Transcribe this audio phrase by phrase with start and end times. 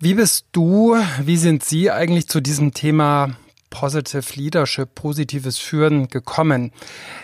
[0.00, 3.36] Wie bist du, wie sind Sie eigentlich zu diesem Thema
[3.70, 6.72] Positive Leadership, positives Führen gekommen?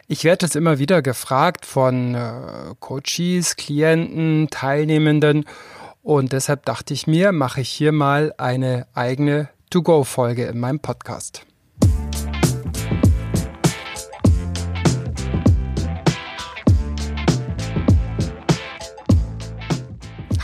[0.06, 2.30] Ich werde es immer wieder gefragt von äh,
[2.78, 5.46] Coaches, Klienten, Teilnehmenden
[6.02, 11.44] und deshalb dachte ich mir, mache ich hier mal eine eigene To-Go-Folge in meinem Podcast.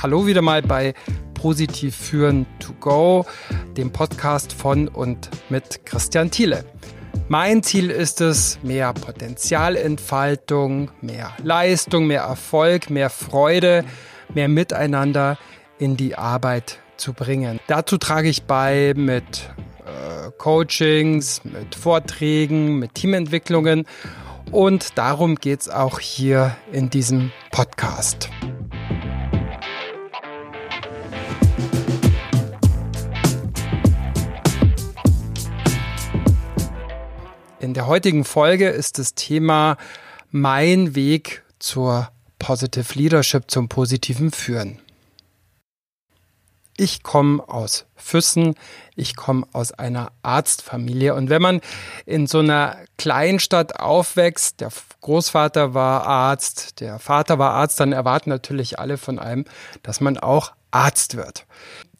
[0.02, 0.92] Hallo wieder mal bei
[1.46, 3.24] Positiv führen to go,
[3.76, 6.64] dem Podcast von und mit Christian Thiele.
[7.28, 13.84] Mein Ziel ist es, mehr Potenzialentfaltung, mehr Leistung, mehr Erfolg, mehr Freude,
[14.34, 15.38] mehr Miteinander
[15.78, 17.60] in die Arbeit zu bringen.
[17.68, 19.48] Dazu trage ich bei mit
[19.84, 23.86] äh, Coachings, mit Vorträgen, mit Teamentwicklungen
[24.50, 28.30] und darum geht es auch hier in diesem Podcast.
[37.58, 39.78] In der heutigen Folge ist das Thema
[40.30, 44.78] mein Weg zur Positive Leadership, zum positiven Führen.
[46.76, 48.56] Ich komme aus Füssen,
[48.94, 51.14] ich komme aus einer Arztfamilie.
[51.14, 51.62] Und wenn man
[52.04, 58.28] in so einer Kleinstadt aufwächst, der Großvater war Arzt, der Vater war Arzt, dann erwarten
[58.28, 59.46] natürlich alle von einem,
[59.82, 61.46] dass man auch Arzt wird.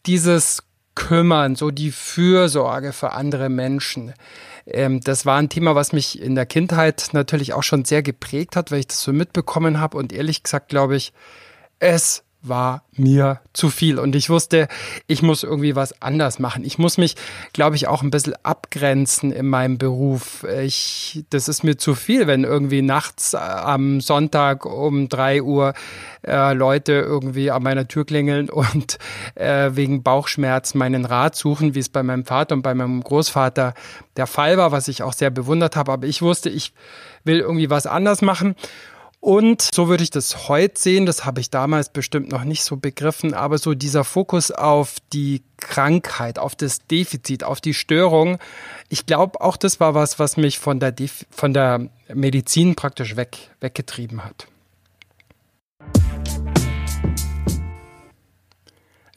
[0.05, 0.66] Dieses
[0.97, 4.13] Kümmern, so die Fürsorge für andere Menschen,
[4.67, 8.57] ähm, das war ein Thema, was mich in der Kindheit natürlich auch schon sehr geprägt
[8.57, 9.97] hat, weil ich das so mitbekommen habe.
[9.97, 11.13] Und ehrlich gesagt glaube ich,
[11.79, 14.69] es war mir zu viel und ich wusste,
[15.07, 16.65] ich muss irgendwie was anders machen.
[16.65, 17.17] Ich muss mich,
[17.53, 20.45] glaube ich, auch ein bisschen abgrenzen in meinem Beruf.
[20.63, 25.75] Ich, das ist mir zu viel, wenn irgendwie nachts äh, am Sonntag um drei Uhr
[26.27, 28.99] äh, Leute irgendwie an meiner Tür klingeln und
[29.35, 33.75] äh, wegen Bauchschmerzen meinen Rat suchen, wie es bei meinem Vater und bei meinem Großvater
[34.17, 35.93] der Fall war, was ich auch sehr bewundert habe.
[35.93, 36.73] Aber ich wusste, ich
[37.25, 38.55] will irgendwie was anders machen.
[39.27, 42.77] Und so würde ich das heute sehen, das habe ich damals bestimmt noch nicht so
[42.77, 48.39] begriffen, aber so dieser Fokus auf die Krankheit, auf das Defizit, auf die Störung,
[48.89, 53.17] ich glaube auch das war was, was mich von der, Def von der Medizin praktisch
[53.17, 54.47] weg, weggetrieben hat.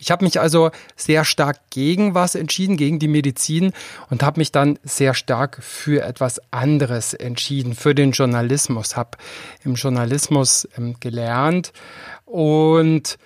[0.10, 3.74] Ich habe mich also sehr stark gegen was entschieden, gegen die Medizin
[4.10, 8.98] und habe mich dann sehr stark für etwas anderes entschieden, für den Journalismus.
[8.98, 9.20] Habe
[9.64, 11.74] im Journalismus ähm, gelernt
[12.26, 13.20] und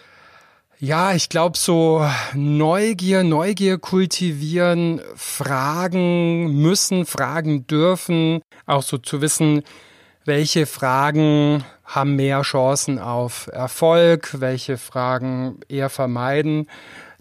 [0.77, 9.63] ja, ich glaube so Neugier, Neugier kultivieren, fragen müssen, fragen dürfen, auch so zu wissen,
[10.25, 11.63] welche Fragen
[11.96, 16.68] haben mehr Chancen auf Erfolg, welche Fragen eher vermeiden.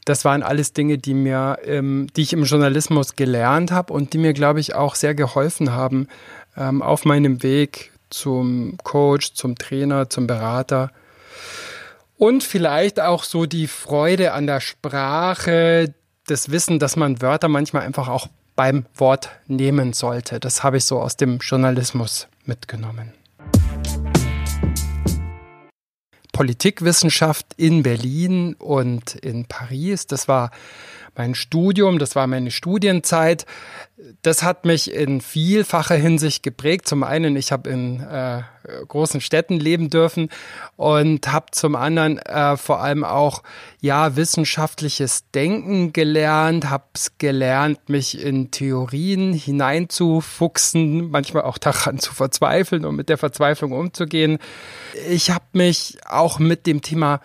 [0.05, 4.19] Das waren alles Dinge, die mir, ähm, die ich im Journalismus gelernt habe und die
[4.19, 6.09] mir, glaube ich, auch sehr geholfen haben
[6.57, 10.91] ähm, auf meinem Weg zum Coach, zum Trainer, zum Berater.
[12.17, 15.95] Und vielleicht auch so die Freude an der Sprache,
[16.27, 20.39] das Wissen, dass man Wörter manchmal einfach auch beim Wort nehmen sollte.
[20.41, 23.13] Das habe ich so aus dem Journalismus mitgenommen.
[26.33, 30.07] Politikwissenschaft in Berlin und in Paris.
[30.07, 30.51] Das war
[31.15, 33.45] mein Studium, das war meine Studienzeit.
[34.23, 36.89] Das hat mich in vielfacher Hinsicht geprägt.
[36.89, 38.43] Zum einen, ich habe in äh,
[38.89, 40.29] großen Städten leben dürfen
[40.77, 43.43] und habe zum anderen äh, vor allem auch
[43.81, 52.15] ja wissenschaftliches Denken gelernt, habe es gelernt, mich in Theorien hineinzufuchsen, manchmal auch daran zu
[52.15, 54.39] verzweifeln und mit der Verzweiflung umzugehen.
[55.09, 57.21] Ich habe mich auch mit dem Thema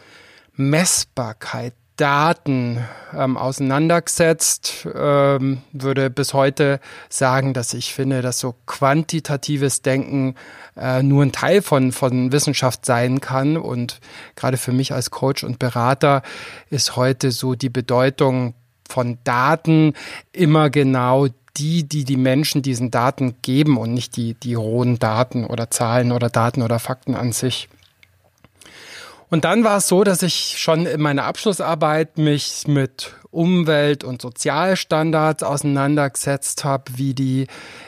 [0.55, 9.81] Messbarkeit Daten ähm, auseinandergesetzt, ähm, würde bis heute sagen, dass ich finde, dass so quantitatives
[9.81, 10.35] Denken
[10.77, 13.57] äh, nur ein Teil von, von Wissenschaft sein kann.
[13.57, 13.99] Und
[14.35, 16.21] gerade für mich als Coach und Berater
[16.69, 18.53] ist heute so die Bedeutung
[18.87, 19.93] von Daten
[20.31, 21.27] immer genau
[21.57, 26.11] die, die die Menschen diesen Daten geben und nicht die, die rohen Daten oder Zahlen
[26.11, 27.67] oder Daten oder Fakten an sich.
[29.29, 34.21] Und dann war es so, dass ich schon in meiner Abschlussarbeit mich mit Umwelt- und
[34.21, 37.47] Sozialstandards auseinandergesetzt habe, wie die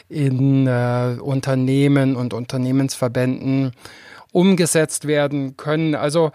[0.10, 3.72] in äh, Unternehmen und Unternehmensverbänden
[4.32, 5.96] umgesetzt werden können.
[5.96, 6.32] Also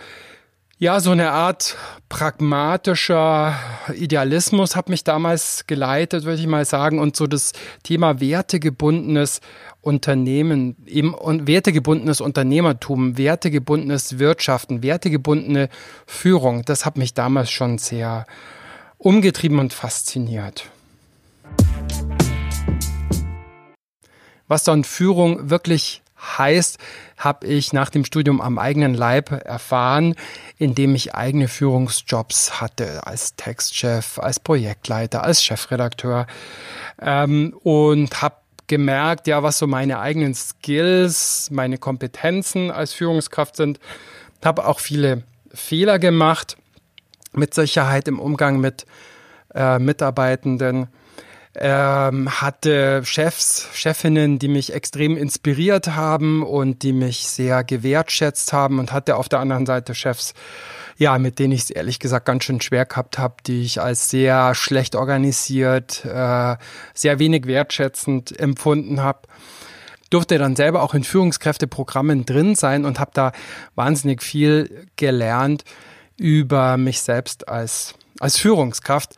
[0.78, 1.76] ja, so eine Art
[2.08, 3.54] pragmatischer
[3.94, 6.98] Idealismus hat mich damals geleitet, würde ich mal sagen.
[6.98, 7.52] Und so das
[7.84, 9.40] Thema wertegebundenes
[9.80, 15.68] Unternehmen, eben und wertegebundenes Unternehmertum, wertegebundenes Wirtschaften, wertegebundene
[16.06, 18.26] Führung, das hat mich damals schon sehr
[18.98, 20.70] umgetrieben und fasziniert.
[24.48, 26.03] Was dann Führung wirklich
[26.38, 26.78] heißt,
[27.16, 30.14] habe ich nach dem Studium am eigenen Leib erfahren,
[30.58, 36.26] indem ich eigene Führungsjobs hatte, als Textchef, als Projektleiter, als Chefredakteur
[37.00, 38.36] ähm, und habe
[38.66, 43.78] gemerkt, ja, was so meine eigenen Skills, meine Kompetenzen als Führungskraft sind.
[44.44, 45.22] Habe auch viele
[45.52, 46.56] Fehler gemacht,
[47.32, 48.86] mit Sicherheit im Umgang mit
[49.54, 50.88] äh, Mitarbeitenden
[51.56, 58.78] ähm, hatte Chefs, Chefinnen, die mich extrem inspiriert haben und die mich sehr gewertschätzt haben
[58.78, 60.34] und hatte auf der anderen Seite Chefs,
[60.96, 64.10] ja, mit denen ich es ehrlich gesagt ganz schön schwer gehabt habe, die ich als
[64.10, 66.56] sehr schlecht organisiert, äh,
[66.92, 69.20] sehr wenig wertschätzend empfunden habe
[70.10, 73.32] durfte dann selber auch in Führungskräfteprogrammen drin sein und habe da
[73.74, 75.64] wahnsinnig viel gelernt
[76.16, 79.16] über mich selbst als, als Führungskraft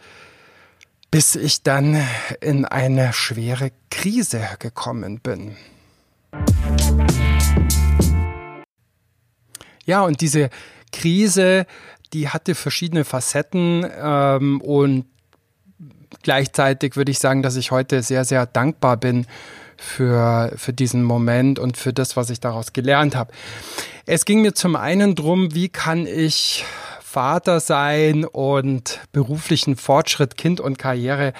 [1.17, 1.99] bis ich dann
[2.43, 5.57] in eine schwere Krise gekommen bin.
[9.87, 10.51] Ja, und diese
[10.93, 11.65] Krise,
[12.13, 15.07] die hatte verschiedene Facetten ähm, und
[16.23, 19.27] gleichzeitig würde ich sagen, dass ich heute sehr, sehr dankbar bin
[19.79, 23.33] für, für diesen Moment und für das, was ich daraus gelernt habe.
[24.05, 26.67] Es ging mir zum einen drum, wie kann ich
[27.17, 31.33] Vater sein und beruflichen Fortschritt, Kind und Karriere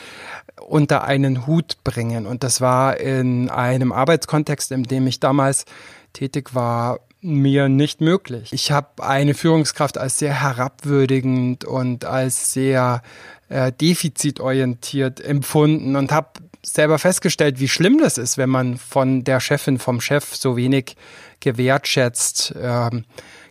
[0.67, 2.27] unter einen Hut bringen.
[2.27, 5.67] Und das war in einem Arbeitskontext, in dem ich damals
[6.15, 8.55] tätig war, mir nicht möglich.
[8.55, 13.03] Ich habe eine Führungskraft als sehr herabwürdigend und als sehr
[13.51, 19.41] äh, defizitorientiert empfunden und habe selber festgestellt, wie schlimm das ist, wenn man von der
[19.41, 20.97] Chefin, vom Chef so wenig
[21.41, 22.89] gewertschätzt, äh,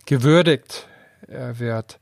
[0.06, 0.88] gewürdigt
[1.28, 1.98] wird.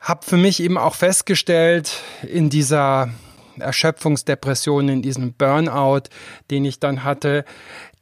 [0.00, 3.10] Hab für mich eben auch festgestellt, in dieser
[3.58, 6.02] Erschöpfungsdepression, in diesem Burnout,
[6.50, 7.44] den ich dann hatte,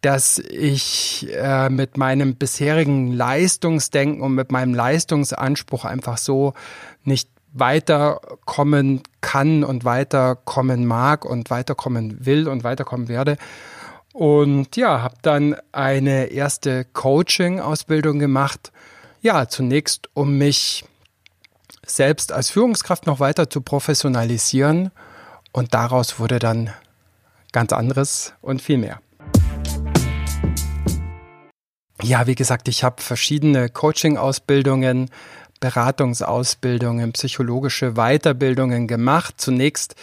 [0.01, 6.55] dass ich äh, mit meinem bisherigen Leistungsdenken und mit meinem Leistungsanspruch einfach so
[7.05, 13.37] nicht weiterkommen kann und weiterkommen mag und weiterkommen will und weiterkommen werde.
[14.13, 18.73] Und ja, habe dann eine erste Coaching-Ausbildung gemacht
[19.21, 20.85] ja, zunächst, um mich
[21.87, 24.91] selbst als Führungskraft noch weiter zu professionalisieren
[25.53, 26.71] und daraus wurde dann
[27.53, 29.01] ganz anderes und viel mehr.
[32.03, 35.11] Ja, wie gesagt, ich habe verschiedene Coaching-Ausbildungen,
[35.61, 39.35] Beratungsausbildungen, psychologische Weiterbildungen gemacht.
[39.37, 39.97] Zunächst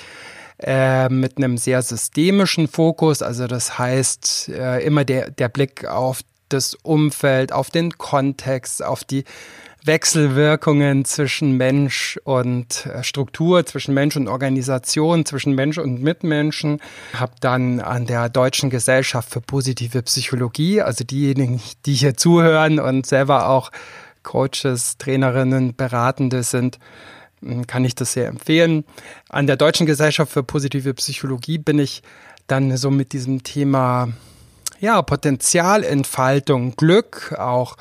[0.60, 6.22] äh, mit einem sehr systemischen Fokus, also das heißt äh, immer der, der Blick auf
[6.49, 9.23] das Umfeld, auf den Kontext, auf die
[9.88, 16.79] Wechselwirkungen zwischen Mensch und äh, Struktur, zwischen Mensch und Organisation, zwischen Mensch und Mitmenschen.
[17.13, 23.05] Habe dann an der Deutschen Gesellschaft für positive Psychologie, also diejenigen, die hier zuhören und
[23.05, 23.71] selber auch
[24.23, 26.79] Coaches, Trainerinnen, Beratende sind,
[27.41, 28.83] hm, kann ich das sehr empfehlen.
[29.29, 32.03] An der Deutschen Gesellschaft für positive Psychologie bin ich
[32.47, 34.09] dann so mit diesem Thema
[34.79, 37.77] ja, Potenzialentfaltung, Glück auch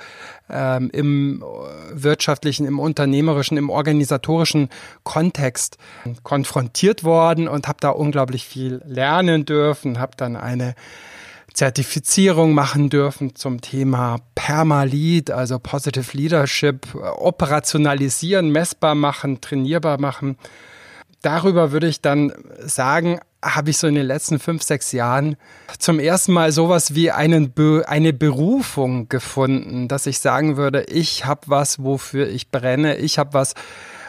[0.49, 1.45] ähm, im
[1.93, 4.69] wirtschaftlichen, im unternehmerischen, im organisatorischen
[5.03, 5.79] Kontext
[6.23, 10.75] konfrontiert worden und habe da unglaublich viel lernen dürfen, habe dann eine
[11.57, 20.37] Zertifizierung machen dürfen zum Thema Permalead, also Positive Leadership, operationalisieren, messbar machen, trainierbar machen.
[21.23, 25.37] Darüber würde ich dann sagen, habe ich so in den letzten fünf, sechs Jahren
[25.79, 31.25] zum ersten Mal sowas wie einen Be eine Berufung gefunden, dass ich sagen würde, ich
[31.25, 33.55] habe was, wofür ich brenne, ich habe was,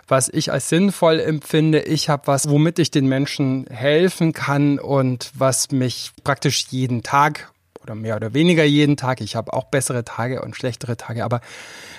[0.08, 5.32] was ich als sinnvoll empfinde, ich habe was, womit ich den Menschen helfen kann und
[5.34, 7.52] was mich praktisch jeden Tag
[7.84, 11.42] oder mehr oder weniger jeden Tag, ich habe auch bessere Tage und schlechtere Tage, aber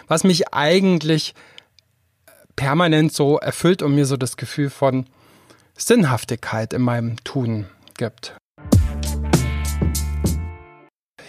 [0.06, 1.34] was mich eigentlich
[2.56, 5.06] permanent so erfüllt und mir so das Gefühl von
[5.78, 7.66] Sinnhaftigkeit in meinem Tun
[7.96, 8.36] gibt.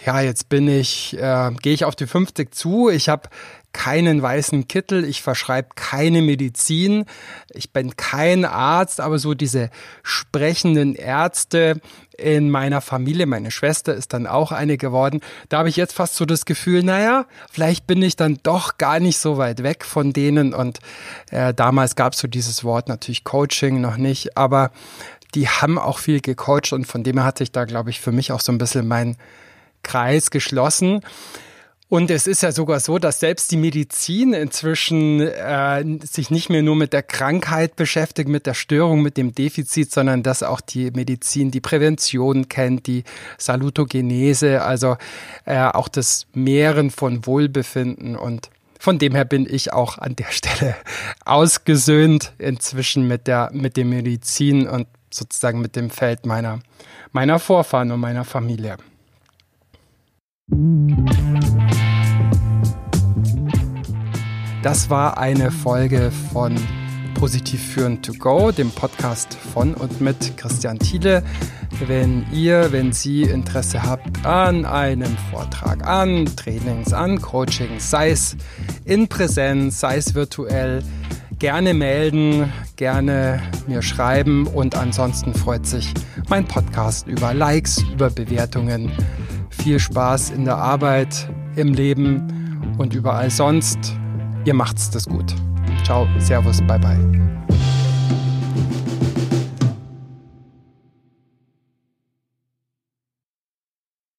[0.06, 2.88] Ja, jetzt bin ich, äh, gehe ich auf die 50 zu.
[2.88, 3.28] Ich habe
[3.72, 7.04] keinen weißen Kittel, ich verschreibe keine Medizin,
[7.50, 9.70] ich bin kein Arzt, aber so diese
[10.02, 11.80] sprechenden Ärzte
[12.18, 16.16] in meiner Familie, meine Schwester ist dann auch eine geworden, da habe ich jetzt fast
[16.16, 20.12] so das Gefühl, naja, vielleicht bin ich dann doch gar nicht so weit weg von
[20.12, 20.52] denen.
[20.52, 20.80] Und
[21.30, 24.72] äh, damals gab es so dieses Wort natürlich Coaching noch nicht, aber
[25.34, 28.12] die haben auch viel gecoacht und von dem her hat sich da, glaube ich, für
[28.12, 29.16] mich auch so ein bisschen mein
[29.82, 31.00] Kreis geschlossen.
[31.90, 36.62] Und es ist ja sogar so, dass selbst die Medizin inzwischen äh, sich nicht mehr
[36.62, 40.92] nur mit der Krankheit beschäftigt, mit der Störung, mit dem Defizit, sondern dass auch die
[40.92, 43.02] Medizin die Prävention kennt, die
[43.38, 44.98] Salutogenese, also
[45.46, 48.14] äh, auch das Mehren von Wohlbefinden.
[48.14, 50.76] Und von dem her bin ich auch an der Stelle
[51.24, 56.60] ausgesöhnt inzwischen mit der, mit der Medizin und sozusagen mit dem Feld meiner,
[57.10, 58.76] meiner Vorfahren und meiner Familie.
[64.62, 66.54] Das war eine Folge von
[67.14, 71.22] Positiv führen to go, dem Podcast von und mit Christian Thiele.
[71.86, 78.36] Wenn ihr, wenn Sie Interesse habt an einem Vortrag, an Trainings, an Coachings, sei es
[78.84, 80.82] in Präsenz, sei es virtuell,
[81.38, 85.92] gerne melden, gerne mir schreiben und ansonsten freut sich
[86.28, 88.92] mein Podcast über Likes, über Bewertungen.
[89.62, 93.78] Viel Spaß in der Arbeit, im Leben und überall sonst.
[94.46, 95.34] Ihr macht's das gut.
[95.84, 96.98] Ciao, Servus, bye bye.